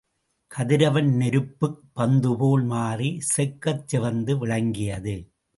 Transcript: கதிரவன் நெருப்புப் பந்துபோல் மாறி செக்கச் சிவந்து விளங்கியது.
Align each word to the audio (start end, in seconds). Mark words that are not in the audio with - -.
கதிரவன் 0.51 1.11
நெருப்புப் 1.15 1.77
பந்துபோல் 1.95 2.65
மாறி 2.65 3.19
செக்கச் 3.35 3.87
சிவந்து 3.87 4.37
விளங்கியது. 4.37 5.15